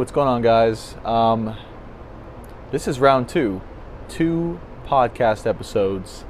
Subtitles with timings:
[0.00, 0.96] what's going on, guys?
[1.04, 1.58] Um,
[2.70, 3.60] this is round two,
[4.08, 6.24] two podcast episodes,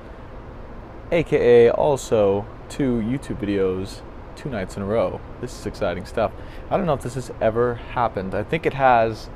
[1.12, 4.01] aka also two YouTube videos,
[4.35, 5.21] two nights in a row.
[5.41, 6.33] This is exciting stuff.
[6.69, 8.35] I don't know if this has ever happened.
[8.35, 9.30] I think it has.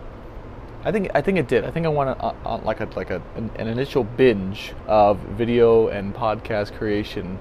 [0.82, 1.64] I think I think it did.
[1.64, 5.21] I think I went on, on like a like a an, an initial binge of
[5.21, 7.39] video and podcast creation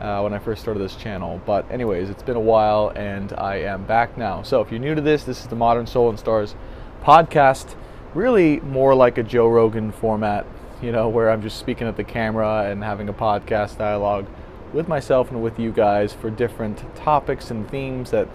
[0.00, 1.40] uh, when I first started this channel.
[1.46, 4.42] But anyways, it's been a while and I am back now.
[4.42, 6.54] So if you're new to this, this is the Modern Soul and Stars
[7.02, 7.74] podcast.
[8.14, 10.46] Really more like a Joe Rogan format,
[10.80, 14.26] you know, where I'm just speaking at the camera and having a podcast dialogue
[14.72, 18.28] with myself and with you guys for different topics and themes that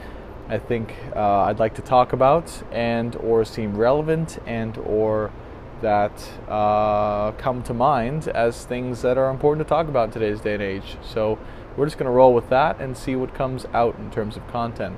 [0.48, 5.32] I think uh, I'd like to talk about and or seem relevant and or
[5.82, 10.42] that uh, come to mind as things that are important to talk about in today's
[10.42, 10.98] day and age.
[11.02, 11.40] So
[11.78, 14.48] we're just going to roll with that and see what comes out in terms of
[14.48, 14.98] content.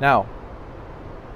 [0.00, 0.28] Now,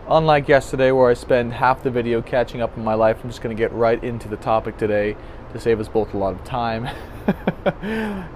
[0.08, 3.42] unlike yesterday where I spend half the video catching up on my life, I'm just
[3.42, 5.16] going to get right into the topic today
[5.52, 6.88] to save us both a lot of time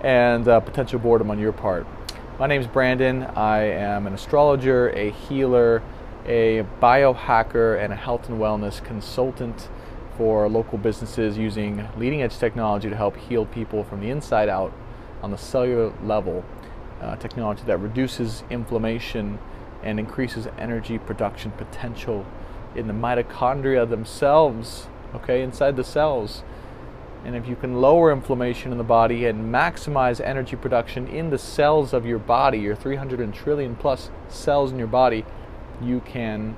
[0.02, 1.86] and uh, potential boredom on your part.
[2.38, 3.22] My name is Brandon.
[3.22, 5.82] I am an astrologer, a healer,
[6.26, 9.68] a biohacker, and a health and wellness consultant
[10.16, 14.72] for local businesses using leading edge technology to help heal people from the inside out
[15.22, 16.44] on the cellular level.
[17.00, 19.38] Uh, technology that reduces inflammation
[19.82, 22.24] and increases energy production potential
[22.76, 26.44] in the mitochondria themselves, okay, inside the cells.
[27.24, 31.38] And if you can lower inflammation in the body and maximize energy production in the
[31.38, 35.24] cells of your body, your 300 trillion plus cells in your body,
[35.84, 36.56] you can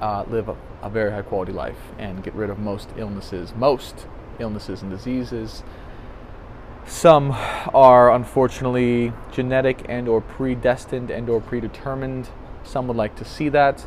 [0.00, 4.06] uh, live a, a, very high quality life and get rid of most illnesses, most
[4.38, 5.62] illnesses and diseases.
[6.86, 7.30] Some
[7.72, 12.28] are unfortunately genetic and or predestined and or predetermined.
[12.64, 13.86] Some would like to see that.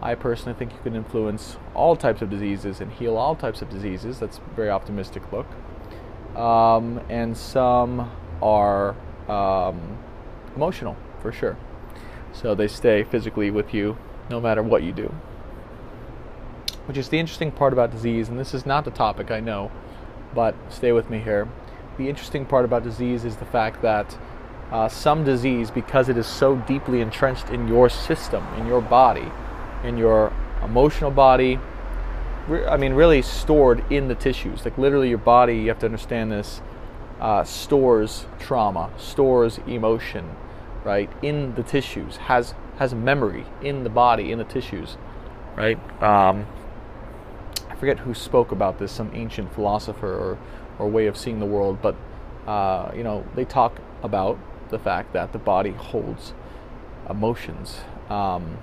[0.00, 3.70] I personally think you can influence all types of diseases and heal all types of
[3.70, 4.20] diseases.
[4.20, 5.46] That's a very optimistic look.
[6.36, 8.94] Um, and some are
[9.28, 9.98] um,
[10.54, 11.56] emotional, for sure.
[12.40, 13.96] So they stay physically with you
[14.30, 15.12] no matter what you do.
[16.86, 19.72] Which is the interesting part about disease, and this is not the topic, I know,
[20.34, 21.48] but stay with me here.
[21.98, 24.16] The interesting part about disease is the fact that
[24.70, 29.32] uh, some disease, because it is so deeply entrenched in your system, in your body,
[29.82, 30.32] in your
[30.62, 31.58] emotional body,
[32.48, 34.64] I mean, really stored in the tissues.
[34.64, 36.60] Like literally, your body, you have to understand this,
[37.20, 40.36] uh, stores trauma, stores emotion,
[40.84, 44.96] right, in the tissues, has has memory in the body, in the tissues,
[45.56, 45.78] right?
[46.02, 46.46] Um,
[47.68, 50.38] I forget who spoke about this, some ancient philosopher or,
[50.78, 51.96] or way of seeing the world, but
[52.46, 54.38] uh, you know, they talk about
[54.70, 56.32] the fact that the body holds
[57.10, 57.80] emotions.
[58.08, 58.58] Um,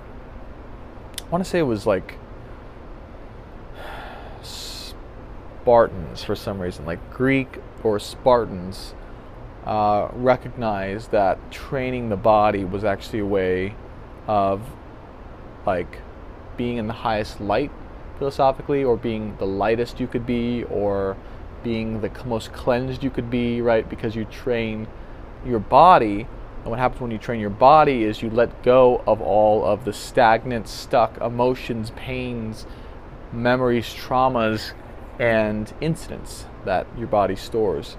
[1.20, 2.18] I want to say it was like
[4.42, 8.94] Spartans for some reason, like Greek or Spartans
[9.66, 13.74] uh, recognized that training the body was actually a way
[14.26, 14.62] of
[15.66, 15.98] like
[16.56, 17.70] being in the highest light
[18.18, 21.16] philosophically or being the lightest you could be or
[21.62, 23.88] being the most cleansed you could be right?
[23.90, 24.86] Because you train
[25.44, 26.26] your body
[26.66, 29.84] and what happens when you train your body is you let go of all of
[29.84, 32.66] the stagnant stuck emotions pains
[33.32, 34.72] memories traumas
[35.18, 37.96] and incidents that your body stores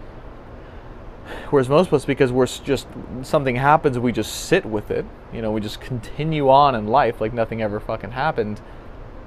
[1.49, 2.87] Whereas most of us, because we're just
[3.23, 5.05] something happens, we just sit with it.
[5.33, 8.61] You know, we just continue on in life like nothing ever fucking happened.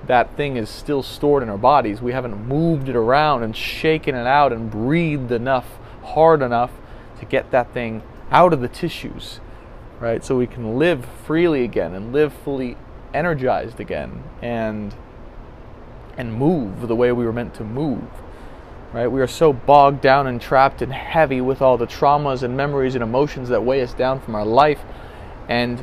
[0.07, 2.01] That thing is still stored in our bodies.
[2.01, 6.71] We haven't moved it around and shaken it out and breathed enough, hard enough
[7.19, 9.41] to get that thing out of the tissues,
[9.99, 10.25] right?
[10.25, 12.77] So we can live freely again and live fully
[13.13, 14.95] energized again and
[16.17, 18.05] and move the way we were meant to move
[18.93, 19.07] right?
[19.07, 22.95] We are so bogged down and trapped and heavy with all the traumas and memories
[22.95, 24.81] and emotions that weigh us down from our life
[25.49, 25.83] and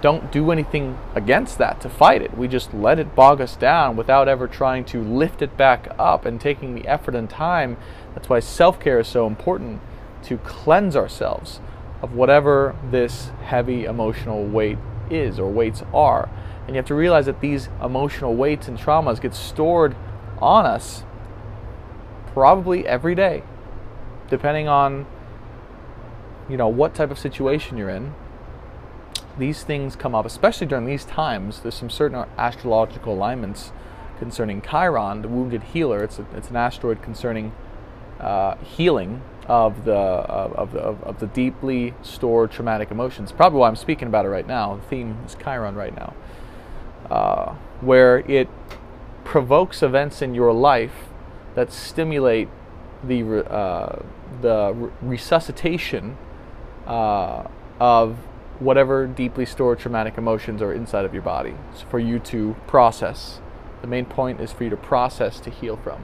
[0.00, 2.36] don't do anything against that to fight it.
[2.36, 6.24] We just let it bog us down without ever trying to lift it back up
[6.24, 7.76] and taking the effort and time.
[8.14, 9.80] That's why self care is so important
[10.24, 11.60] to cleanse ourselves
[12.02, 14.78] of whatever this heavy emotional weight
[15.10, 16.28] is or weights are.
[16.66, 19.96] And you have to realize that these emotional weights and traumas get stored
[20.38, 21.04] on us
[22.36, 23.42] probably every day,
[24.30, 25.06] depending on
[26.50, 28.14] you know what type of situation you're in.
[29.38, 31.60] These things come up, especially during these times.
[31.60, 33.72] There's some certain astrological alignments
[34.18, 36.04] concerning Chiron, the wounded healer.
[36.04, 37.52] It's a, it's an asteroid concerning
[38.20, 43.32] uh, healing of the of the of the deeply stored traumatic emotions.
[43.32, 44.76] Probably why I'm speaking about it right now.
[44.76, 46.14] The theme is Chiron right now.
[47.10, 48.48] uh, where it
[49.24, 51.08] provokes events in your life
[51.56, 52.48] that stimulate
[53.02, 54.02] the uh,
[54.40, 56.16] the resuscitation
[56.86, 57.48] uh,
[57.80, 58.16] of
[58.60, 61.54] whatever deeply stored traumatic emotions are inside of your body
[61.90, 63.40] for you to process.
[63.80, 66.02] The main point is for you to process to heal from.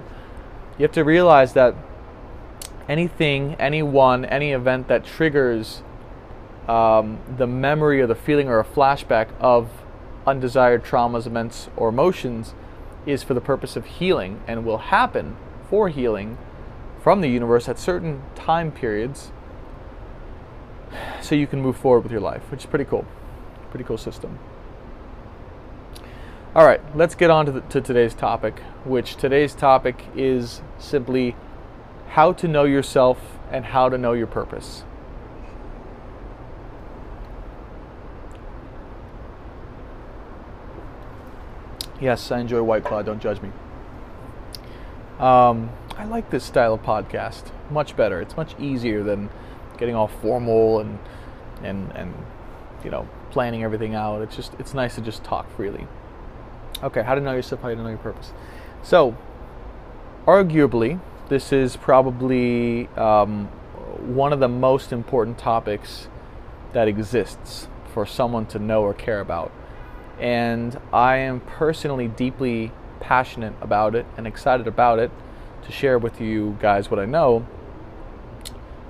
[0.78, 1.75] You have to realize that
[2.88, 5.82] anything, anyone, any event that triggers
[6.69, 9.70] um, the memory or the feeling or a flashback of
[10.26, 12.54] undesired traumas, events, or emotions
[13.06, 15.37] is for the purpose of healing and will happen
[15.69, 16.38] for healing
[17.02, 19.32] from the universe at certain time periods
[21.20, 23.06] so you can move forward with your life, which is pretty cool.
[23.70, 24.38] Pretty cool system.
[26.54, 31.34] All right, let's get on to, the, to today's topic, which today's topic is simply
[32.10, 33.19] how to know yourself
[33.50, 34.84] and how to know your purpose.
[42.02, 43.50] Yes, I enjoy White Claw, don't judge me.
[45.20, 48.20] Um, I like this style of podcast much better.
[48.20, 49.31] It's much easier than
[49.78, 50.99] getting all formal and
[51.62, 52.12] and and
[52.82, 54.20] you know planning everything out.
[54.20, 55.87] It's just it's nice to just talk freely.
[56.82, 58.32] Okay, how to know yourself, how to know your purpose.
[58.82, 59.16] So,
[60.26, 63.46] arguably, this is probably um,
[64.00, 66.08] one of the most important topics
[66.72, 69.52] that exists for someone to know or care about.
[70.22, 72.70] And I am personally deeply
[73.00, 75.10] passionate about it and excited about it
[75.64, 77.44] to share with you guys what I know.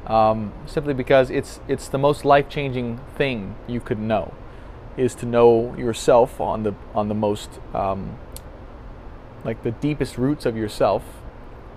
[0.06, 4.34] Um, simply because it's it's the most life-changing thing you could know
[4.96, 8.18] is to know yourself on the on the most um,
[9.44, 11.02] like the deepest roots of yourself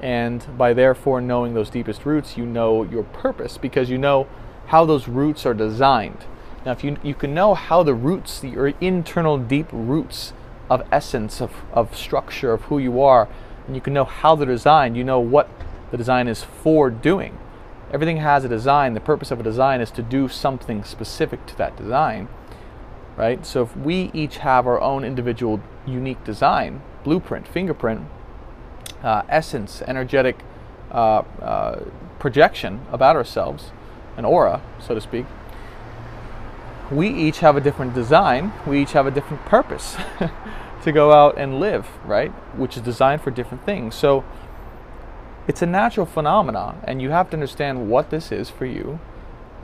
[0.02, 4.28] and by therefore knowing those deepest roots you know your purpose because you know
[4.68, 6.26] how those roots are designed
[6.66, 10.34] now if you you can know how the roots the internal deep roots
[10.70, 13.28] of essence of, of structure of who you are
[13.68, 15.50] and you can know how they're designed you know what
[15.92, 17.38] the design is for doing
[17.94, 21.56] everything has a design the purpose of a design is to do something specific to
[21.56, 22.28] that design
[23.16, 23.46] right?
[23.46, 28.02] So if we each have our own individual unique design, blueprint, fingerprint,
[29.04, 30.40] uh, essence, energetic
[30.92, 31.84] uh, uh,
[32.20, 33.72] projection about ourselves,
[34.18, 35.26] an aura, so to speak,
[36.92, 39.96] we each have a different design, we each have a different purpose
[40.84, 42.32] to go out and live, right?
[42.58, 43.96] Which is designed for different things.
[43.96, 44.24] So
[45.48, 49.00] it's a natural phenomenon, and you have to understand what this is for you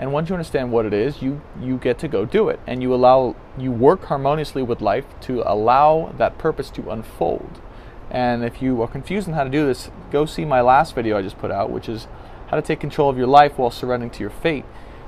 [0.02, 2.82] and once you understand what it is, you you get to go do it, and
[2.82, 7.62] you allow you work harmoniously with life to allow that purpose to unfold.
[8.10, 11.18] And if you are confused on how to do this, go see my last video
[11.18, 12.08] I just put out, which is
[12.48, 14.66] how to take control of your life while surrendering to your fate.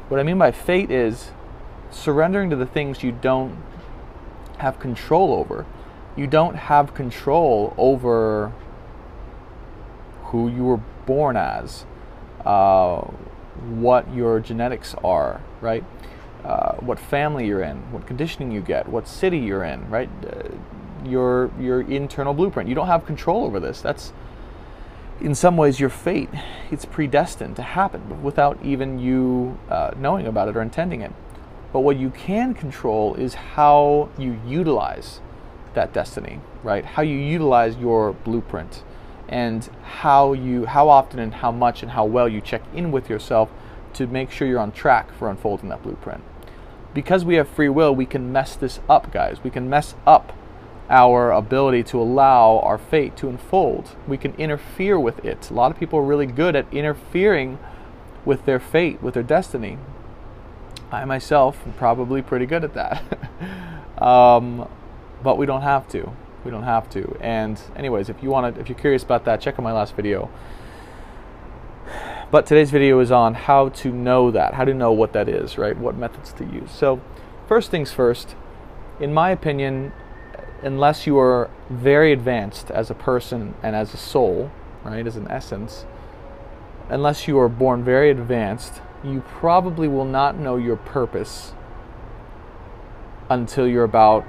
[0.10, 1.32] What I mean by fate is
[1.94, 3.58] surrendering to the things you don't
[4.58, 5.66] have control over.
[6.16, 8.52] You don't have control over
[10.26, 11.86] who you were born as.
[12.46, 13.02] Uh,
[13.70, 15.84] what your genetics are, right?
[16.44, 20.10] Uh, what family you're in, what conditioning you get, what city you're in, right?
[20.26, 20.50] Uh,
[21.06, 22.68] your your internal blueprint.
[22.68, 23.82] You don't have control over this.
[23.82, 24.14] That's
[25.22, 26.30] in some ways your fate.
[26.72, 31.12] It's predestined to happen without even you uh, knowing about it or intending it.
[31.74, 35.20] But what you can control is how you utilize
[35.74, 36.86] that destiny, right?
[36.86, 38.84] How you utilize your blueprint
[39.28, 43.10] and how you how often and how much and how well you check in with
[43.10, 43.50] yourself
[43.94, 46.24] to make sure you're on track for unfolding that blueprint.
[46.94, 49.44] Because we have free will, we can mess this up, guys.
[49.44, 50.34] We can mess up
[50.90, 53.96] our ability to allow our fate to unfold.
[54.08, 55.50] We can interfere with it.
[55.50, 57.58] A lot of people are really good at interfering
[58.26, 59.80] with their fate, with their destiny.
[60.94, 63.04] I myself am probably pretty good at that.
[64.02, 64.70] um,
[65.24, 66.12] but we don't have to.
[66.46, 67.18] We don't have to.
[67.20, 69.96] And anyways, if you want to, if you're curious about that, check out my last
[69.96, 70.30] video.
[72.30, 75.58] But today's video is on how to know that, how to know what that is,
[75.58, 75.78] right?
[75.78, 76.72] What methods to use.
[76.72, 77.02] So,
[77.48, 78.36] first things first,
[79.00, 79.94] in my opinion,
[80.62, 84.52] unless you are very advanced as a person and as a soul,
[84.84, 85.86] right, as an essence,
[86.90, 91.54] unless you are born very advanced, you probably will not know your purpose
[93.30, 94.26] until you're about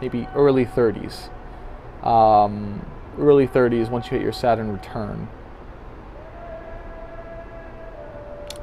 [0.00, 1.28] maybe early 30s.
[2.04, 2.86] Um,
[3.18, 5.28] early 30s once you hit your Saturn return.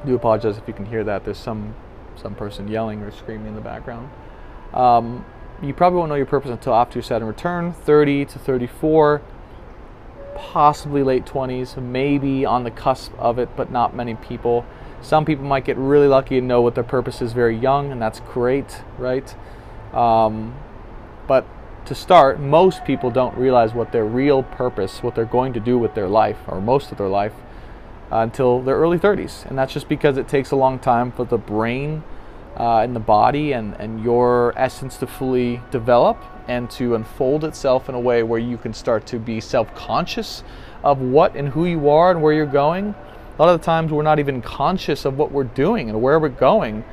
[0.02, 1.24] I do apologize if you can hear that.
[1.24, 1.74] There's some
[2.16, 4.10] some person yelling or screaming in the background.
[4.74, 5.24] Um,
[5.62, 9.22] you probably won't know your purpose until after your Saturn return, 30 to 34,
[10.38, 14.64] possibly late 20s, maybe on the cusp of it, but not many people.
[15.02, 18.00] Some people might get really lucky and know what their purpose is very young, and
[18.00, 19.34] that's great, right?
[19.92, 20.54] Um,
[21.26, 21.44] But
[21.84, 25.78] to start, most people don't realize what their real purpose, what they're going to do
[25.78, 27.34] with their life, or most of their life,
[28.10, 29.44] uh, until their early 30s.
[29.48, 32.02] And that's just because it takes a long time for the brain
[32.58, 37.88] uh, and the body and, and your essence to fully develop and to unfold itself
[37.88, 40.42] in a way where you can start to be self conscious
[40.82, 42.94] of what and who you are and where you're going.
[43.38, 46.18] A lot of the times we're not even conscious of what we're doing and where
[46.18, 46.84] we're going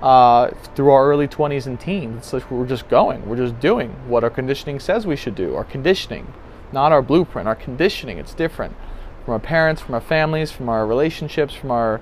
[0.00, 2.18] uh, through our early 20s and teens.
[2.18, 5.54] It's like we're just going, we're just doing what our conditioning says we should do.
[5.54, 6.32] Our conditioning,
[6.72, 8.18] not our blueprint, our conditioning.
[8.18, 8.74] It's different
[9.24, 12.00] from our parents, from our families, from our relationships, from our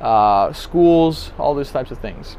[0.00, 2.38] uh, schools, all those types of things.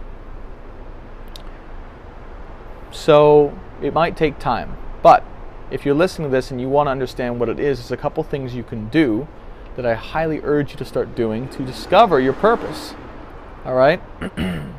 [2.98, 5.24] So it might take time, but
[5.70, 7.98] if you're listening to this and you want to understand what it is, there's a
[7.98, 9.28] couple things you can do
[9.76, 12.96] that I highly urge you to start doing to discover your purpose.
[13.66, 14.02] All right?
[14.20, 14.74] so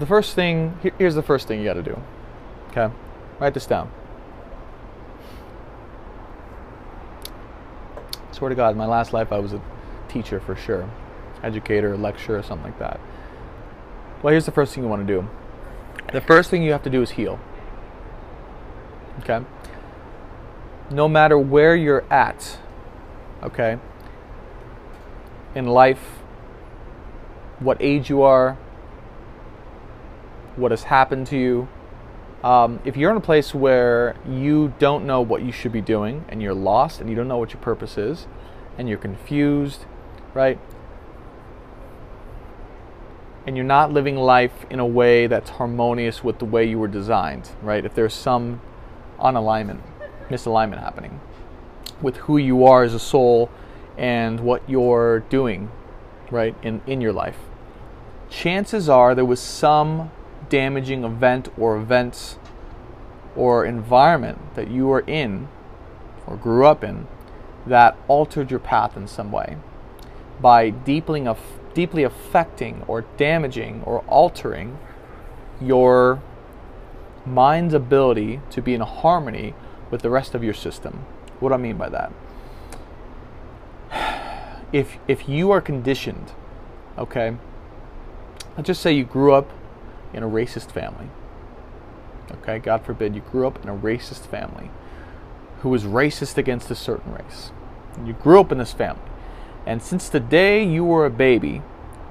[0.00, 2.02] the first thing, here's the first thing you got to do.
[2.70, 2.92] Okay?
[3.38, 3.90] Write this down.
[8.32, 9.62] swear to God, in my last life I was a
[10.08, 10.90] teacher for sure,
[11.42, 13.00] educator, lecturer, something like that.
[14.26, 15.28] Well, here's the first thing you want to do.
[16.12, 17.38] The first thing you have to do is heal.
[19.20, 19.46] Okay?
[20.90, 22.58] No matter where you're at,
[23.44, 23.78] okay,
[25.54, 26.00] in life,
[27.60, 28.54] what age you are,
[30.56, 31.68] what has happened to you,
[32.42, 36.24] um, if you're in a place where you don't know what you should be doing
[36.28, 38.26] and you're lost and you don't know what your purpose is
[38.76, 39.86] and you're confused,
[40.34, 40.58] right?
[43.46, 46.88] And you're not living life in a way that's harmonious with the way you were
[46.88, 47.84] designed, right?
[47.84, 48.60] If there's some
[49.18, 49.80] unalignment,
[50.28, 51.20] misalignment happening
[52.02, 53.50] with who you are as a soul
[53.96, 55.70] and what you're doing,
[56.30, 57.38] right, in, in your life,
[58.28, 60.10] chances are there was some
[60.48, 62.38] damaging event or events
[63.34, 65.48] or environment that you were in
[66.26, 67.06] or grew up in
[67.66, 69.56] that altered your path in some way
[70.40, 71.20] by deeply,
[71.76, 74.78] deeply affecting or damaging or altering
[75.60, 76.22] your
[77.26, 79.52] mind's ability to be in harmony
[79.90, 81.04] with the rest of your system.
[81.38, 82.12] What do I mean by that?
[84.72, 86.32] If, if you are conditioned,
[86.98, 87.36] okay,
[88.56, 89.48] let's just say you grew up
[90.12, 91.08] in a racist family.
[92.32, 94.70] Okay, God forbid you grew up in a racist family
[95.60, 97.52] who was racist against a certain race.
[98.04, 99.08] You grew up in this family.
[99.66, 101.62] And since the day you were a baby,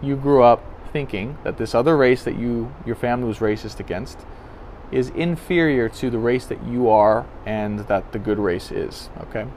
[0.02, 4.20] you grew up thinking that this other race that you your family was racist against
[4.92, 9.48] is inferior to the race that you are and that the good race is, okay?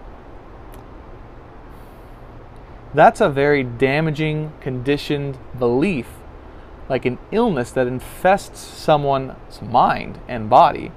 [2.95, 6.07] That's a very damaging conditioned belief
[6.89, 10.91] like an illness that infests someone's mind and body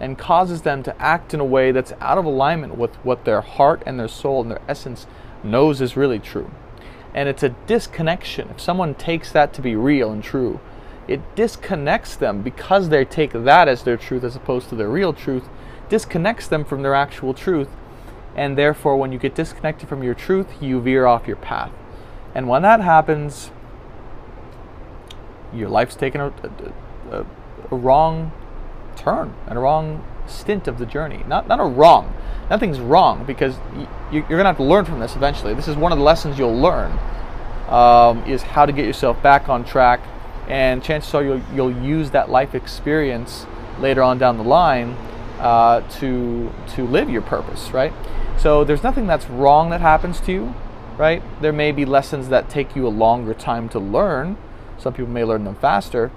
[0.00, 3.42] and causes them to act in a way that's out of alignment with what their
[3.42, 5.06] heart and their soul and their essence
[5.44, 6.50] knows is really true.
[7.14, 8.48] And it's a disconnection.
[8.50, 10.60] If someone takes that to be real and true,
[11.06, 15.12] it disconnects them because they take that as their truth as opposed to their real
[15.12, 15.48] truth,
[15.88, 17.68] disconnects them from their actual truth.
[18.34, 21.70] And therefore, when you get disconnected from your truth, you veer off your path.
[22.34, 23.52] And when that happens,
[25.52, 27.26] your life's taken a, a, a,
[27.70, 28.32] a wrong
[28.96, 31.22] turn and a wrong stint of the journey.
[31.26, 32.14] Not not a wrong.
[32.50, 33.56] Nothing's wrong because
[34.12, 35.54] you, are going to have to learn from this eventually.
[35.54, 36.98] This is one of the lessons you'll learn
[37.68, 40.00] um, is how to get yourself back on track,
[40.48, 43.46] and chances are you'll you'll use that life experience
[43.78, 44.90] later on down the line
[45.38, 47.70] uh, to to live your purpose.
[47.70, 47.92] Right.
[48.38, 50.54] So there's nothing that's wrong that happens to you.
[50.96, 51.22] Right.
[51.40, 54.36] There may be lessons that take you a longer time to learn
[54.78, 56.10] some people may learn them faster,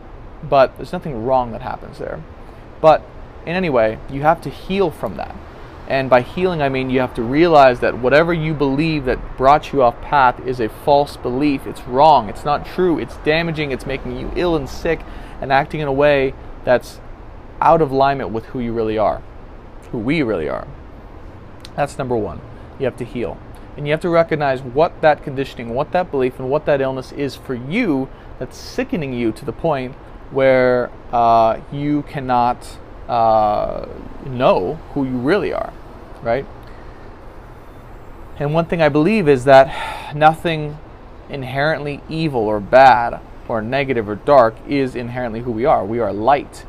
[0.43, 2.23] but there's nothing wrong that happens there.
[2.81, 3.01] But
[3.47, 5.33] in any way, you have to heal from that.
[5.87, 9.71] And by healing, I mean you have to realize that whatever you believe that brought
[9.71, 11.65] you off path is a false belief.
[11.65, 12.27] It's wrong.
[12.27, 12.99] It's not true.
[12.99, 13.71] It's damaging.
[13.71, 14.99] It's making you ill and sick
[15.39, 16.33] and acting in a way
[16.65, 16.99] that's
[17.61, 19.23] out of alignment with who you really are,
[19.91, 20.67] who we really are.
[21.77, 22.41] That's number one.
[22.77, 23.37] You have to heal.
[23.77, 27.13] And you have to recognize what that conditioning, what that belief, and what that illness
[27.13, 29.95] is for you that's sickening you to the point
[30.31, 32.77] where uh, you cannot
[33.07, 33.87] uh,
[34.25, 35.73] know who you really are,
[36.21, 36.45] right?
[38.39, 40.77] And one thing I believe is that nothing
[41.29, 45.85] inherently evil or bad or negative or dark is inherently who we are.
[45.85, 46.65] We are light.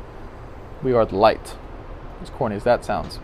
[0.81, 1.55] We are the light.
[2.21, 3.19] As corny as that sounds.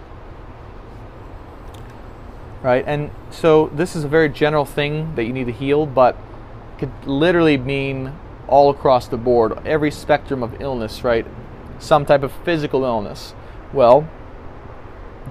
[2.62, 2.84] Right?
[2.88, 6.18] And so this is a very general thing that you need to heal, but
[6.78, 8.14] could literally mean
[8.48, 11.26] all across the board, every spectrum of illness, right?
[11.79, 13.34] Some type of physical illness.
[13.74, 14.08] Well,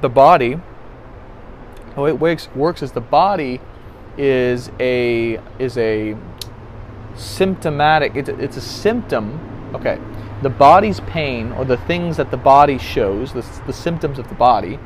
[0.01, 0.61] the body,
[1.97, 3.61] way it works, works is the body
[4.17, 6.17] is a is a
[7.17, 8.17] symptomatic.
[8.17, 9.41] It's a, it's a symptom.
[9.75, 9.99] Okay,
[10.43, 14.35] the body's pain or the things that the body shows, the, the symptoms of the
[14.35, 14.79] body,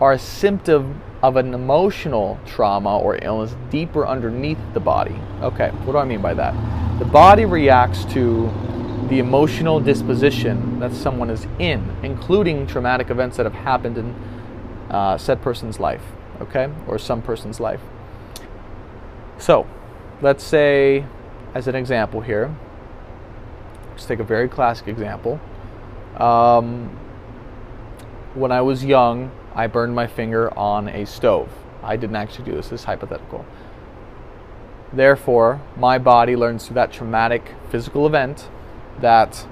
[0.00, 5.18] are a symptom of an emotional trauma or illness deeper underneath the body.
[5.40, 6.54] Okay, what do I mean by that?
[6.98, 8.50] The body reacts to
[9.08, 14.14] the emotional disposition that someone is in, including traumatic events that have happened in
[14.90, 16.02] uh, said person's life,
[16.40, 17.80] okay, or some person's life.
[19.38, 19.66] So,
[20.22, 21.04] let's say,
[21.54, 22.54] as an example here,
[23.90, 25.40] let's take a very classic example.
[26.16, 26.98] Um,
[28.34, 31.48] when I was young, I burned my finger on a stove.
[31.82, 33.44] I didn't actually do this, this is hypothetical.
[34.92, 38.48] Therefore, my body learns through that traumatic physical event
[39.00, 39.46] that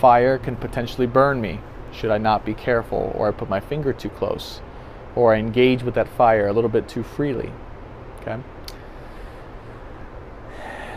[0.00, 1.60] fire can potentially burn me
[1.92, 4.60] should I not be careful or I put my finger too close
[5.16, 7.52] or I engage with that fire a little bit too freely.
[8.20, 8.38] Okay?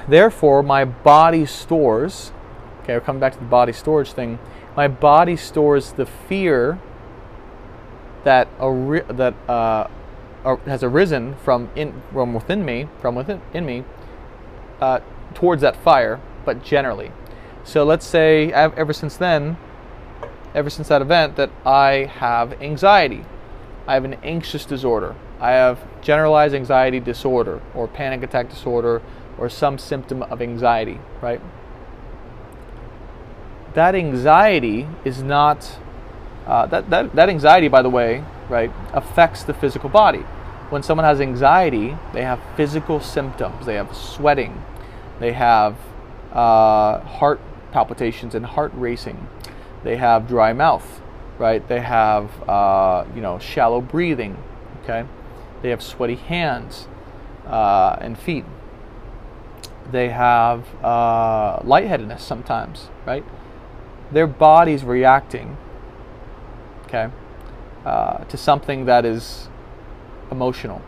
[0.07, 2.31] Therefore, my body stores,
[2.83, 4.39] okay, we're coming back to the body storage thing.
[4.75, 6.79] My body stores the fear
[8.23, 9.87] that, ari- that uh,
[10.65, 13.83] has arisen from, in, from within me, from within in me,
[14.79, 14.99] uh,
[15.33, 17.11] towards that fire, but generally.
[17.63, 19.57] So let's say ever since then,
[20.53, 23.23] ever since that event, that I have anxiety.
[23.87, 25.15] I have an anxious disorder.
[25.39, 29.01] I have generalized anxiety disorder or panic attack disorder
[29.37, 31.41] or some symptom of anxiety, right?
[33.73, 35.77] That anxiety is not,
[36.45, 40.23] uh, that, that, that anxiety, by the way, right, affects the physical body.
[40.69, 43.65] When someone has anxiety, they have physical symptoms.
[43.65, 44.63] They have sweating,
[45.19, 45.77] they have
[46.33, 49.27] uh, heart palpitations and heart racing.
[49.83, 51.01] They have dry mouth,
[51.37, 51.67] right?
[51.67, 54.37] They have uh, you know shallow breathing.
[54.83, 55.05] Okay,
[55.61, 56.87] they have sweaty hands
[57.47, 58.45] uh, and feet.
[59.91, 63.25] They have uh, lightheadedness sometimes, right?
[64.11, 65.57] Their body's reacting,
[66.85, 67.09] okay,
[67.85, 69.49] uh, to something that is
[70.31, 70.81] emotional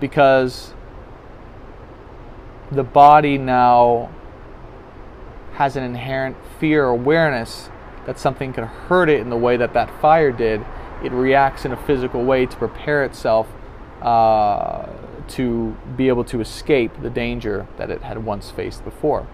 [0.00, 0.74] because
[2.72, 4.10] the body now
[5.62, 7.70] has an inherent fear awareness
[8.04, 10.60] that something could hurt it in the way that that fire did,
[11.04, 13.46] it reacts in a physical way to prepare itself
[14.02, 14.84] uh,
[15.28, 19.24] to be able to escape the danger that it had once faced before.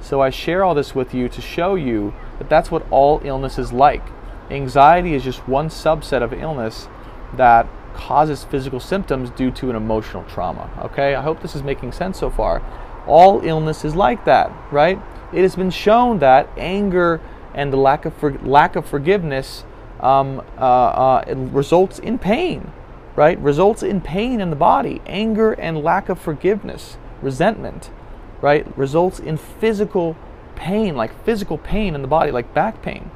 [0.00, 3.58] So I share all this with you to show you that that's what all illness
[3.58, 4.04] is like.
[4.48, 6.86] Anxiety is just one subset of illness
[7.34, 10.70] that causes physical symptoms due to an emotional trauma.
[10.84, 12.62] Okay, I hope this is making sense so far.
[13.06, 15.00] All illness is like that, right?
[15.32, 17.20] it has been shown that anger
[17.54, 19.64] and the lack of for, lack of forgiveness
[20.00, 22.72] um, uh, uh, results in pain,
[23.16, 23.38] right?
[23.38, 25.00] Results in pain in the body.
[25.06, 27.90] Anger and lack of forgiveness, resentment,
[28.40, 28.76] right?
[28.76, 30.16] Results in physical
[30.56, 33.10] pain, like physical pain in the body, like back pain.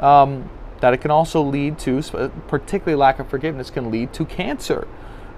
[0.00, 2.02] Um, that it can also lead to,
[2.48, 4.86] particularly lack of forgiveness, can lead to cancer,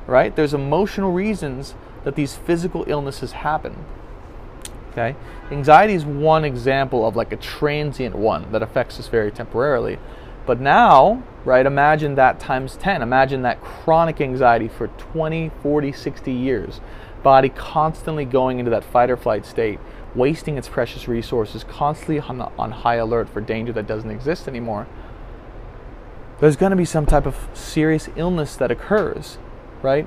[0.06, 0.34] right?
[0.34, 3.84] There's emotional reasons that these physical illnesses happen.
[4.92, 5.14] Okay?
[5.50, 9.98] Anxiety is one example of like a transient one that affects us very temporarily.
[10.46, 13.02] But now, right, imagine that times 10.
[13.02, 16.80] Imagine that chronic anxiety for 20, 40, 60 years.
[17.22, 19.80] Body constantly going into that fight or flight state,
[20.14, 24.86] wasting its precious resources, constantly on, on high alert for danger that doesn't exist anymore.
[26.38, 29.38] There's going to be some type of serious illness that occurs,
[29.82, 30.06] right?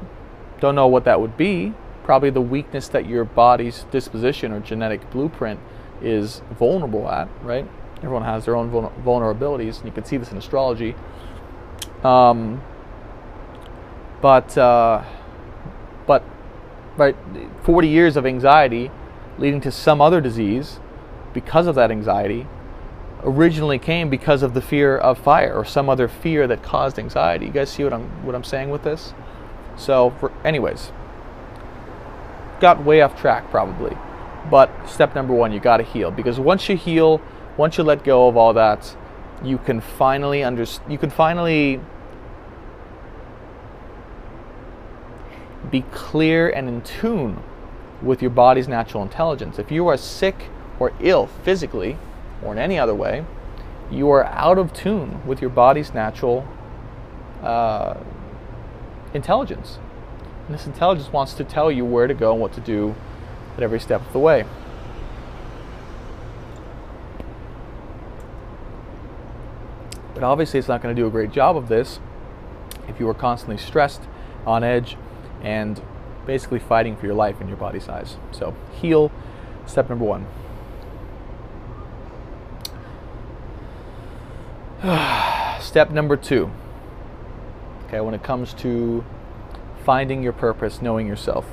[0.60, 5.10] Don't know what that would be, probably the weakness that your body's disposition or genetic
[5.12, 5.60] blueprint
[6.02, 7.68] is vulnerable at, right?
[7.98, 10.96] Everyone has their own vulnerabilities, and you can see this in astrology.
[12.04, 12.62] Um,
[14.22, 15.04] but, uh,
[16.08, 16.24] but,
[16.98, 17.16] right,
[17.64, 18.90] 40 years of anxiety
[19.38, 20.80] leading to some other disease
[21.34, 22.48] because of that anxiety
[23.24, 27.46] originally came because of the fear of fire or some other fear that caused anxiety.
[27.46, 29.14] You guys see what I'm what I'm saying with this?
[29.78, 30.92] So, for, anyways,
[32.60, 33.96] got way off track probably.
[34.50, 37.22] But step number one, you got to heal because once you heal,
[37.58, 38.96] once you let go of all that,
[39.44, 41.80] you can finally under you can finally
[45.70, 47.44] be clear and in tune
[48.02, 49.60] with your body's natural intelligence.
[49.60, 50.48] If you are sick
[50.80, 51.98] or ill physically
[52.44, 53.26] or in any other way,
[53.92, 56.48] you are out of tune with your body's natural
[57.44, 57.96] uh,
[59.14, 59.80] intelligence.
[60.46, 62.96] And this intelligence wants to tell you where to go and what to do
[63.56, 64.46] at every step of the way.
[70.14, 72.00] But obviously, it's not going to do a great job of this
[72.88, 74.02] if you are constantly stressed,
[74.46, 74.98] on edge,
[75.42, 75.82] and
[76.26, 78.18] basically fighting for your life and your body size.
[78.32, 79.12] So, heal,
[79.66, 80.28] step number one.
[85.62, 86.52] step number two.
[87.90, 89.04] Okay, when it comes to
[89.84, 91.48] finding your purpose, knowing yourself.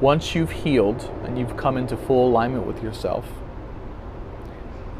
[0.00, 3.26] Once you've healed and you've come into full alignment with yourself,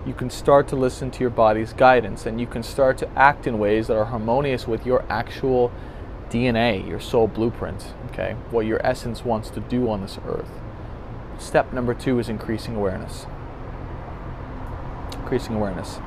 [0.04, 3.46] you can start to listen to your body's guidance and you can start to act
[3.46, 5.70] in ways that are harmonious with your actual
[6.30, 8.34] DNA, your soul blueprint, okay?
[8.50, 10.50] What your essence wants to do on this earth.
[11.38, 13.26] Step number two is increasing awareness.
[15.34, 15.98] Increasing awareness.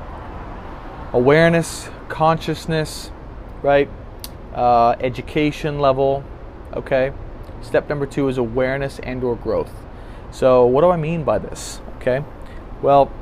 [1.12, 3.10] Awareness, consciousness,
[3.60, 3.86] right?
[4.54, 6.24] Uh, education level,
[6.72, 7.12] okay?
[7.60, 9.70] Step number two is awareness and or growth.
[10.30, 11.82] So what do I mean by this?
[11.98, 12.24] Okay?
[12.80, 13.12] Well,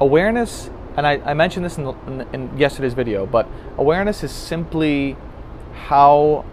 [0.00, 4.32] awareness, and I, I mentioned this in, the, in, in yesterday's video, but awareness is
[4.32, 5.14] simply
[5.74, 6.46] how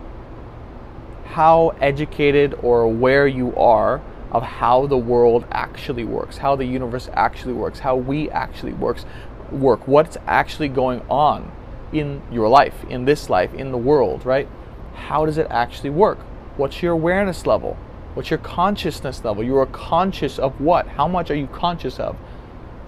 [1.28, 4.02] how educated or aware you are
[4.36, 9.06] of how the world actually works, how the universe actually works, how we actually works,
[9.50, 11.50] work, what's actually going on
[11.94, 14.50] in your life, in this life, in the world, right?
[14.94, 16.20] How does it actually work?
[16.58, 17.78] What's your awareness level?
[18.14, 19.42] What's your consciousness level?
[19.42, 20.86] You are conscious of what?
[20.86, 22.18] How much are you conscious of?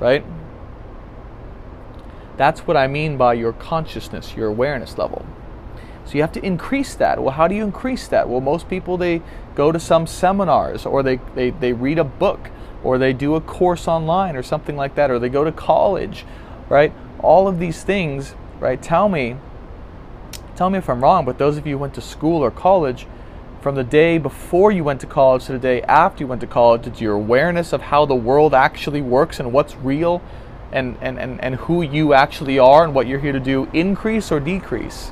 [0.01, 0.25] Right?
[2.35, 5.25] That's what I mean by your consciousness, your awareness level.
[6.07, 7.21] So you have to increase that.
[7.21, 8.29] Well, how do you increase that?
[8.29, 9.21] Well, most people they
[9.55, 12.49] go to some seminars or they, they, they read a book
[12.81, 16.25] or they do a course online or something like that or they go to college,
[16.69, 16.93] right?
[17.19, 18.81] All of these things, right?
[18.81, 19.35] Tell me
[20.55, 23.05] tell me if I'm wrong, but those of you who went to school or college,
[23.61, 26.47] from the day before you went to college to the day after you went to
[26.47, 30.21] college, did your awareness of how the world actually works and what's real
[30.71, 34.31] and, and, and, and who you actually are and what you're here to do increase
[34.31, 35.11] or decrease?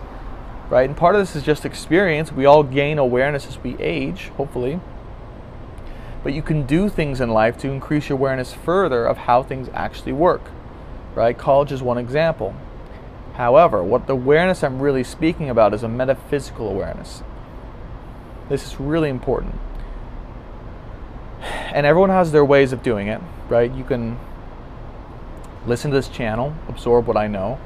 [0.69, 0.87] Right?
[0.89, 2.31] And part of this is just experience.
[2.31, 4.79] We all gain awareness as we age, hopefully.
[6.23, 9.69] But you can do things in life to increase your awareness further of how things
[9.73, 10.41] actually work.
[11.13, 11.37] Right?
[11.37, 12.55] College is one example.
[13.35, 17.21] However, what the awareness I'm really speaking about is a metaphysical awareness.
[18.47, 19.55] This is really important.
[21.41, 23.71] And everyone has their ways of doing it, right?
[23.71, 24.17] You can
[25.67, 27.59] listen to this channel, absorb what I know.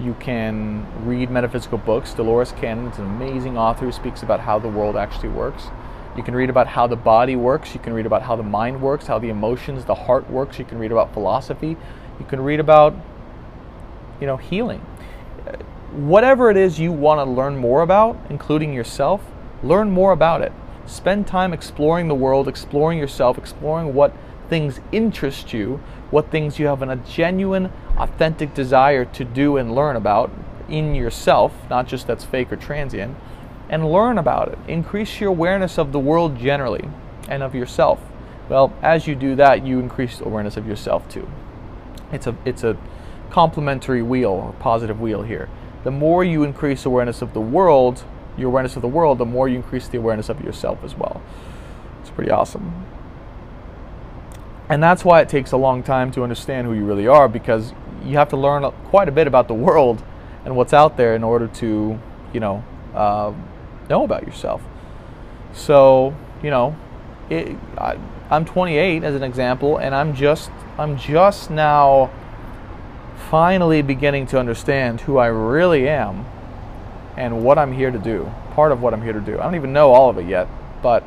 [0.00, 2.14] You can read metaphysical books.
[2.14, 5.64] Dolores Cannon is an amazing author who speaks about how the world actually works.
[6.16, 7.74] You can read about how the body works.
[7.74, 10.58] You can read about how the mind works, how the emotions, the heart works.
[10.58, 11.76] You can read about philosophy.
[12.18, 12.94] You can read about
[14.20, 14.80] you know, healing.
[15.92, 19.22] Whatever it is you want to learn more about, including yourself,
[19.62, 20.52] learn more about it.
[20.86, 24.14] Spend time exploring the world, exploring yourself, exploring what
[24.48, 25.80] things interest you,
[26.10, 30.30] what things you have a genuine, authentic desire to do and learn about
[30.68, 33.16] in yourself, not just that's fake or transient,
[33.68, 34.58] and learn about it.
[34.66, 36.88] Increase your awareness of the world generally
[37.28, 38.00] and of yourself.
[38.48, 41.28] Well, as you do that, you increase awareness of yourself too.
[42.12, 42.78] It's a it's a
[43.30, 45.50] complementary wheel, a positive wheel here.
[45.84, 48.04] The more you increase awareness of the world,
[48.38, 51.20] your awareness of the world, the more you increase the awareness of yourself as well.
[52.00, 52.86] It's pretty awesome.
[54.68, 57.72] And that's why it takes a long time to understand who you really are because
[58.04, 60.02] you have to learn quite a bit about the world
[60.44, 61.98] and what's out there in order to,
[62.32, 62.62] you know,
[62.94, 63.32] uh,
[63.88, 64.62] know about yourself.
[65.52, 66.76] So, you know,
[67.30, 67.98] it, I,
[68.30, 72.10] I'm 28 as an example, and I'm just I'm just now
[73.30, 76.24] finally beginning to understand who I really am
[77.16, 78.30] and what I'm here to do.
[78.52, 79.38] Part of what I'm here to do.
[79.38, 80.46] I don't even know all of it yet,
[80.82, 81.02] but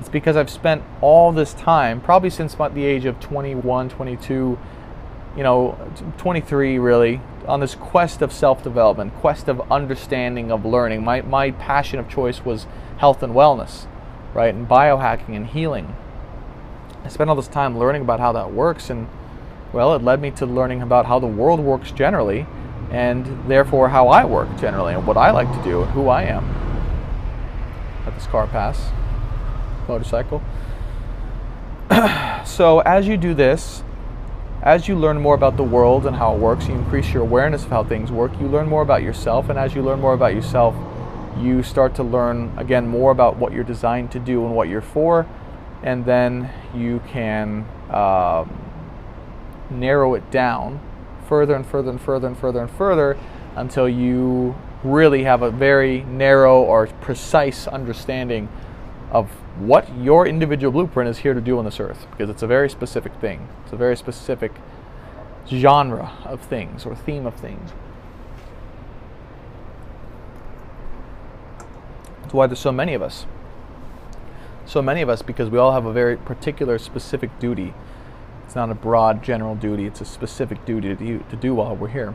[0.00, 4.58] it's because I've spent all this time, probably since about the age of 21, 22,
[5.36, 5.78] you know,
[6.18, 11.04] 23 really, on this quest of self development, quest of understanding, of learning.
[11.04, 12.66] My, my passion of choice was
[12.98, 13.86] health and wellness,
[14.34, 14.54] right?
[14.54, 15.94] And biohacking and healing.
[17.04, 19.08] I spent all this time learning about how that works and
[19.72, 22.46] well, it led me to learning about how the world works generally,
[22.90, 26.24] and therefore how I work generally, and what I like to do, and who I
[26.24, 26.44] am.
[28.04, 28.90] Let this car pass.
[29.88, 30.42] Motorcycle.
[32.44, 33.82] so, as you do this,
[34.62, 37.64] as you learn more about the world and how it works, you increase your awareness
[37.64, 40.34] of how things work, you learn more about yourself, and as you learn more about
[40.34, 40.74] yourself,
[41.38, 44.80] you start to learn again more about what you're designed to do and what you're
[44.80, 45.26] for,
[45.82, 47.66] and then you can.
[47.90, 48.62] Um,
[49.72, 50.80] narrow it down
[51.28, 53.18] further and further and further and further and further
[53.56, 58.48] until you really have a very narrow or precise understanding
[59.10, 62.46] of what your individual blueprint is here to do on this earth because it's a
[62.46, 63.48] very specific thing.
[63.64, 64.52] It's a very specific
[65.46, 67.70] genre of things or theme of things.
[72.22, 73.26] That's why there's so many of us.
[74.64, 77.74] So many of us because we all have a very particular specific duty.
[78.46, 81.76] It's not a broad general duty, it's a specific duty to do, to do while
[81.76, 82.14] we're here.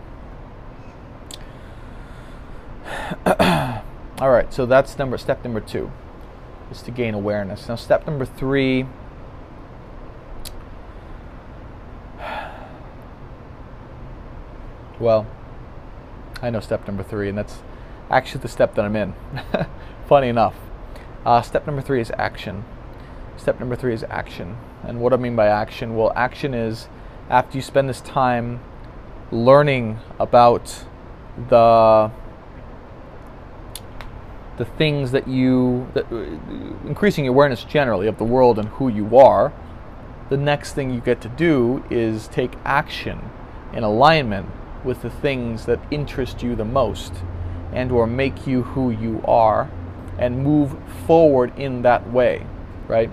[4.19, 5.91] all right, so that's number step number 2
[6.71, 7.67] is to gain awareness.
[7.67, 8.86] Now step number 3
[14.99, 15.27] Well,
[16.41, 17.60] I know step number 3 and that's
[18.10, 19.13] actually the step that I'm in.
[20.08, 20.56] Funny enough.
[21.25, 22.63] Uh, step number three is action.
[23.36, 24.58] Step number three is action.
[24.84, 25.95] And what I mean by action?
[25.95, 26.88] Well, action is
[27.30, 28.62] after you spend this time
[29.32, 30.86] learning about
[31.49, 32.10] the
[34.58, 36.12] the things that you that,
[36.86, 39.54] increasing awareness generally of the world and who you are
[40.30, 43.30] the next thing you get to do is take action
[43.74, 44.50] in alignment
[44.84, 47.13] with the things that interest you the most
[47.72, 49.70] and or make you who you are
[50.17, 52.46] and move forward in that way,
[52.88, 53.10] right?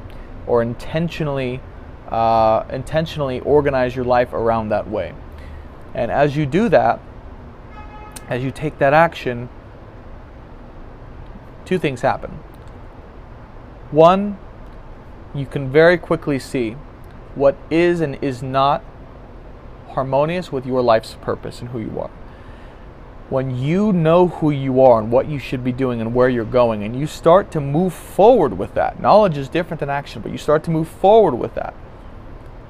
[0.47, 1.61] Or intentionally,
[2.09, 5.15] uh, intentionally organize your life around that way.
[5.95, 7.01] And as you do that,
[8.29, 9.49] as you take that action,
[11.65, 12.31] two things happen.
[13.91, 14.39] One,
[15.35, 16.73] you can very quickly see
[17.35, 18.83] what is and is not
[19.91, 22.11] harmonious with your life's purpose and who you are
[23.31, 26.45] when you know who you are and what you should be doing and where you're
[26.45, 30.31] going, and you start to move forward with that, knowledge is different than action, but
[30.31, 31.75] you start to move forward with that.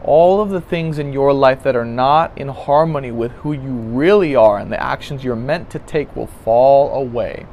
[0.03, 3.73] All of the things in your life that are not in harmony with who you
[3.73, 7.47] really are and the actions you're meant to take will fall away.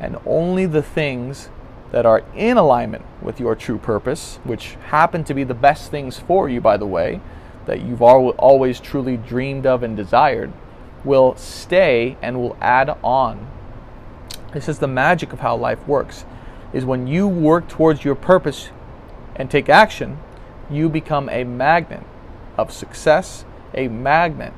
[0.00, 1.50] And only the things
[1.92, 6.18] that are in alignment with your true purpose, which happen to be the best things
[6.18, 7.20] for you, by the way,
[7.66, 10.52] that you've always truly dreamed of and desired,
[11.04, 13.46] will stay and will add on.
[14.52, 16.24] This is the magic of how life works.
[16.72, 18.70] Is when you work towards your purpose
[19.36, 20.18] and take action,
[20.70, 22.04] you become a magnet
[22.56, 24.52] of success, a magnet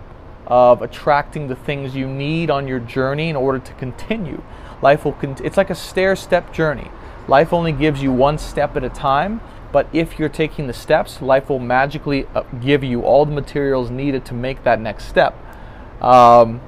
[0.47, 4.43] of attracting the things you need on your journey in order to continue.
[4.83, 6.91] Life will con- it's like a stair step journey.
[7.29, 9.41] Life only gives you one step at a time,
[9.71, 13.91] but if you're taking the steps, life will magically uh, give you all the materials
[13.91, 15.35] needed to make that next step
[16.03, 16.61] um,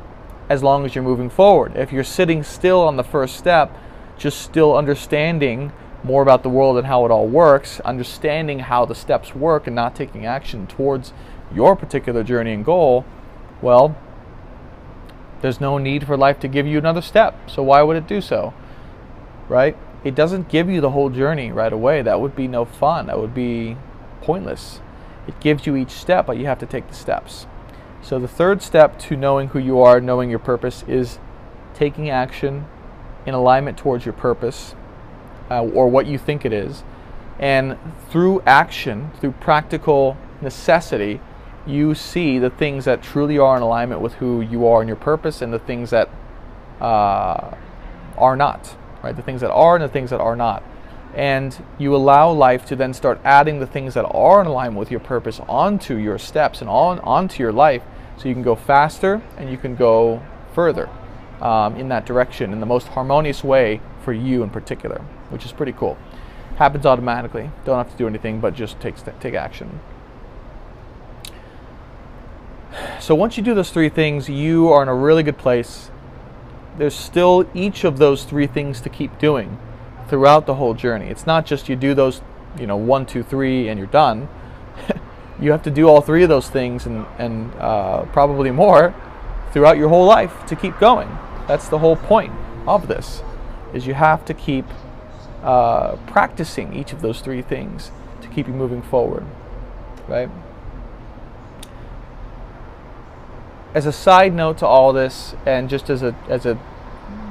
[0.49, 1.77] as long as you're moving forward.
[1.77, 3.77] If you're sitting still on the first step,
[4.17, 5.73] just still understanding
[6.05, 9.75] more about the world and how it all works, understanding how the steps work and
[9.75, 11.13] not taking action towards
[11.53, 13.05] your particular journey and goal,
[13.61, 13.97] well,
[15.45, 17.51] there's no need for life to give you another step.
[17.51, 18.55] So why would it do so?
[19.47, 19.77] Right?
[20.03, 22.01] It doesn't give you the whole journey right away.
[22.01, 23.09] That would be no fun.
[23.09, 23.77] That would be
[24.23, 24.81] pointless.
[25.29, 27.47] It gives you each step, but you have to take the steps.
[28.01, 31.19] So, the third step to knowing who you are, knowing your purpose, is
[31.75, 32.67] taking action
[33.27, 34.75] in alignment towards your purpose
[35.51, 36.85] uh, or what you think it is.
[37.39, 37.77] And
[38.09, 41.21] through action, through practical necessity,
[41.67, 44.97] you see the things that truly are in alignment with who you are and your
[44.97, 46.09] purpose, and the things that
[46.81, 47.55] uh,
[48.17, 49.17] are not, right?
[49.17, 50.63] The things that are and the things that are not.
[51.15, 54.91] And you allow life to then start adding the things that are in alignment with
[54.91, 57.83] your purpose onto your steps and on onto your life
[58.17, 60.21] so you can go faster and you can go
[60.55, 60.89] further
[61.41, 64.99] um, in that direction in the most harmonious way for you in particular
[65.31, 65.97] which is pretty cool.
[66.57, 67.51] Happens automatically.
[67.65, 69.81] Don't have to do anything but just take, take action
[73.01, 75.91] so once you do those three things you are in a really good place
[76.77, 79.59] there's still each of those three things to keep doing
[80.09, 81.07] throughout the whole journey.
[81.07, 82.21] It's not just you do those,
[82.59, 84.29] you know, one, two, three, and you're done.
[85.41, 88.95] you have to do all three of those things and, and uh, probably more
[89.53, 91.09] throughout your whole life to keep going.
[91.47, 92.33] That's the whole point
[92.67, 93.23] of this,
[93.73, 94.67] is you have to keep
[95.43, 97.91] uh, practicing each of those three things
[98.23, 99.25] to keep you moving forward,
[100.09, 100.31] right?
[103.75, 106.59] As a side note to all this, and just as a as a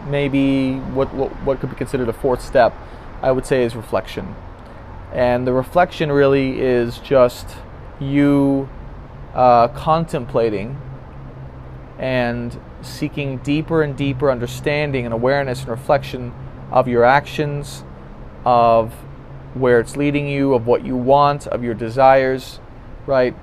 [0.08, 2.76] maybe what, what, what could be considered a fourth step,
[3.22, 4.36] I would say, is reflection.
[5.14, 7.48] And the reflection really is just
[8.00, 8.70] you
[9.34, 10.80] uh, contemplating
[11.98, 16.34] and seeking deeper and deeper understanding and awareness and reflection
[16.72, 17.84] of your actions,
[18.44, 18.94] of
[19.54, 22.60] where it's leading you, of what you want, of your desires,
[23.06, 23.36] right?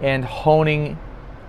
[0.00, 0.98] And honing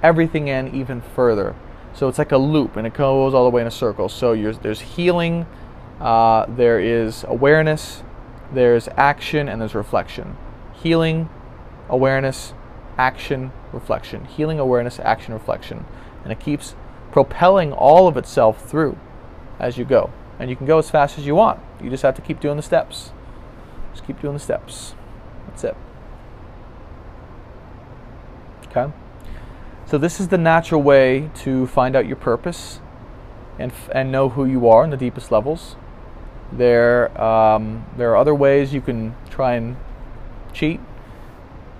[0.06, 1.56] everything in even further.
[1.94, 4.10] So it's like a loop and it goes all the way in a circle.
[4.10, 5.46] So there's healing
[6.00, 8.04] uh, there is awareness,
[8.52, 10.38] there's action, and there's reflection.
[10.74, 11.30] Healing,
[11.90, 12.54] awareness,
[12.98, 14.26] action, reflection.
[14.26, 15.86] Healing, awareness, action, reflection.
[16.24, 16.76] And it keeps
[17.12, 18.98] propelling all of itself through
[19.60, 20.12] as you go.
[20.38, 21.62] And you can go as fast as you want.
[21.82, 23.12] You just have to keep doing the steps.
[23.94, 24.96] Just keep doing the steps.
[25.48, 25.78] That's it.
[28.68, 28.92] Okay?
[29.88, 32.80] So, this is the natural way to find out your purpose
[33.60, 35.76] and, and know who you are in the deepest levels.
[36.52, 39.78] There, um, there are other ways you can try and
[40.54, 40.80] cheat.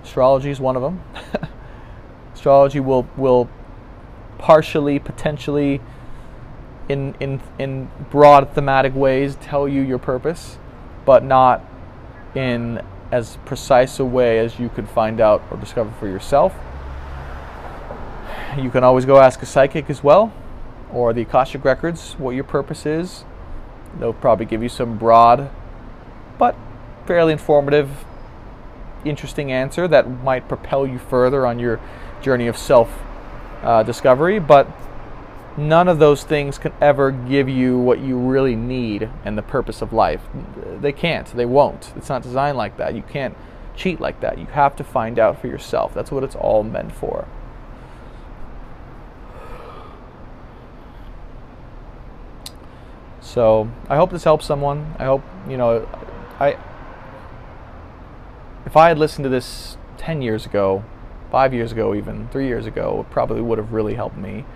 [0.04, 1.02] Astrology is one of them.
[2.34, 3.48] Astrology will, will
[4.38, 5.80] partially, potentially,
[6.88, 10.58] in, in, in broad thematic ways, tell you your purpose,
[11.04, 11.64] but not
[12.36, 16.54] in as precise a way as you could find out or discover for yourself.
[18.56, 20.32] You can always go ask a psychic as well,
[20.90, 23.24] or the Akashic Records, what your purpose is.
[23.98, 25.50] They'll probably give you some broad,
[26.38, 26.56] but
[27.06, 28.06] fairly informative,
[29.04, 31.80] interesting answer that might propel you further on your
[32.22, 32.90] journey of self
[33.62, 34.38] uh, discovery.
[34.38, 34.66] But
[35.58, 39.82] none of those things can ever give you what you really need and the purpose
[39.82, 40.22] of life.
[40.80, 41.26] They can't.
[41.26, 41.92] They won't.
[41.94, 42.94] It's not designed like that.
[42.94, 43.36] You can't
[43.74, 44.38] cheat like that.
[44.38, 45.92] You have to find out for yourself.
[45.92, 47.28] That's what it's all meant for.
[53.36, 54.94] So I hope this helps someone.
[54.98, 55.86] I hope you know.
[56.40, 56.56] I
[58.64, 60.82] if I had listened to this ten years ago,
[61.30, 64.46] five years ago, even three years ago, it probably would have really helped me.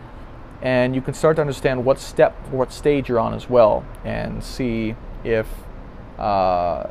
[0.63, 4.43] And you can start to understand what step, what stage you're on as well, and
[4.43, 5.47] see if
[6.19, 6.87] uh,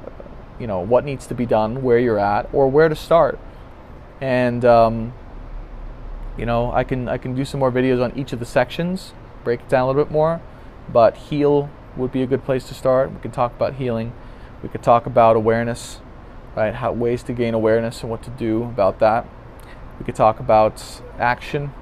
[0.59, 3.39] you know what needs to be done, where you're at, or where to start.
[4.21, 5.13] And um,
[6.37, 9.15] you know, I can I can do some more videos on each of the sections,
[9.43, 10.39] break it down a little bit more
[10.91, 13.11] but heal would be a good place to start.
[13.11, 14.13] We could talk about healing.
[14.61, 15.99] We could talk about awareness,
[16.55, 16.73] right?
[16.73, 19.27] How ways to gain awareness and what to do about that.
[19.99, 21.73] We could talk about action,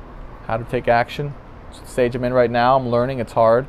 [0.46, 1.34] how to take action.
[1.70, 2.78] It's the stage I'm in right now.
[2.78, 3.20] I'm learning.
[3.20, 3.67] It's hard.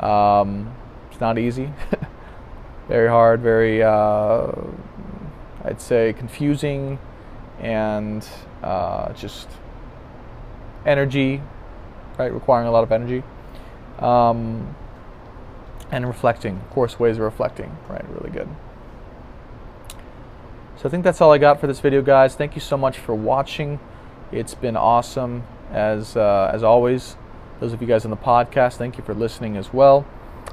[0.00, 0.74] Um,
[1.10, 1.72] it's not easy.
[2.88, 3.40] very hard.
[3.40, 4.52] Very, uh,
[5.64, 6.98] I'd say, confusing,
[7.60, 8.26] and
[8.62, 9.48] uh, just
[10.86, 11.42] energy,
[12.18, 12.32] right?
[12.32, 13.22] Requiring a lot of energy.
[13.98, 14.74] Um,
[15.90, 18.04] and reflecting, course, ways of reflecting, right?
[18.10, 18.48] Really good.
[20.76, 22.34] So I think that's all I got for this video, guys.
[22.34, 23.80] Thank you so much for watching.
[24.32, 27.16] It's been awesome as uh, as always.
[27.58, 30.06] Those of you guys on the podcast, thank you for listening as well.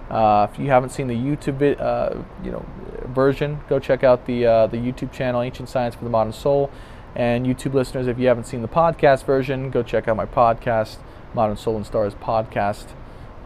[0.10, 2.66] Uh, if you haven't seen the YouTube uh, you know
[3.06, 6.70] version, go check out the uh, the YouTube channel Ancient Science for the Modern Soul.
[7.16, 10.98] And YouTube listeners, if you haven't seen the podcast version, go check out my podcast,
[11.34, 12.88] Modern Soul and Stars podcast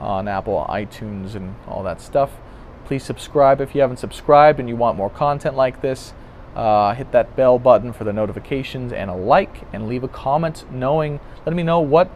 [0.01, 2.31] on Apple, iTunes, and all that stuff.
[2.85, 6.13] Please subscribe if you haven't subscribed and you want more content like this.
[6.55, 10.65] Uh, hit that bell button for the notifications and a like, and leave a comment
[10.69, 12.11] knowing, letting me know what,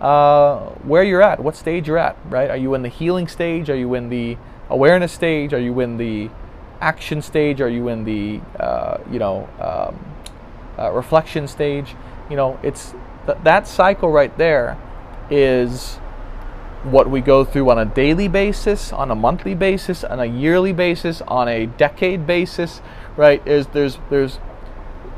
[0.00, 2.16] uh, where you're at, what stage you're at.
[2.26, 2.50] Right?
[2.50, 3.68] Are you in the healing stage?
[3.68, 4.36] Are you in the
[4.68, 5.52] awareness stage?
[5.52, 6.30] Are you in the
[6.80, 7.60] action stage?
[7.60, 9.98] Are you in the, uh, you know, um,
[10.78, 11.96] uh, reflection stage?
[12.28, 12.94] You know, it's
[13.26, 14.78] th- that cycle right there
[15.30, 15.99] is
[16.82, 20.72] what we go through on a daily basis, on a monthly basis, on a yearly
[20.72, 22.80] basis, on a decade basis,
[23.16, 23.46] right?
[23.46, 24.38] Is there's there's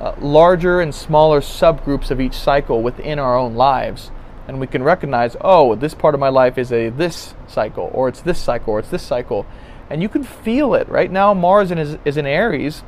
[0.00, 4.10] uh, larger and smaller subgroups of each cycle within our own lives,
[4.48, 8.08] and we can recognize, oh, this part of my life is a this cycle, or
[8.08, 9.46] it's this cycle, or it's this cycle,
[9.88, 11.32] and you can feel it right now.
[11.32, 12.82] Mars is is in Aries,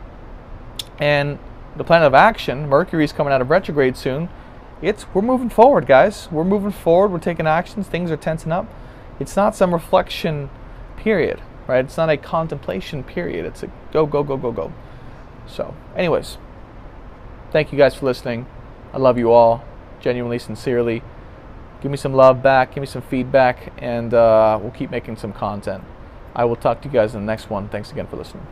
[0.99, 1.39] and
[1.77, 4.29] the planet of action, Mercury is coming out of retrograde soon
[4.85, 6.29] it's we're moving forward, guys.
[6.31, 7.11] We're moving forward.
[7.11, 7.87] We're taking actions.
[7.87, 8.67] Things are tensing up.
[9.19, 10.51] It's not some reflection
[10.97, 11.85] period, right?
[11.85, 13.47] It's not a contemplation period.
[13.47, 14.73] It's a go, go, go, go, go.
[15.47, 16.39] So, anyways,
[17.51, 18.47] thank you guys for listening.
[18.93, 19.65] I love you all,
[20.01, 21.03] genuinely, sincerely.
[21.81, 22.75] Give me some love back.
[22.75, 25.85] Give me some feedback, and uh, we'll keep making some content.
[26.35, 27.69] I will talk to you guys in the next one.
[27.69, 28.47] Thanks again for listening.